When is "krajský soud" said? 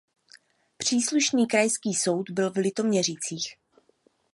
1.47-2.29